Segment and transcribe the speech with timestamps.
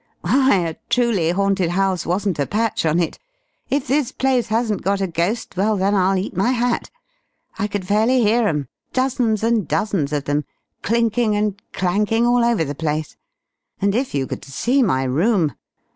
[0.21, 3.19] "Why, a truly haunted house wasn't a patch on it!
[3.69, 6.89] If this place hasn't got a ghost, well then I'll eat my hat!
[7.59, 10.43] I could fairly hear 'em, dozens and dozens of them,
[10.81, 13.15] clinking and clanking all over the place.
[13.79, 15.53] And if you could see my room!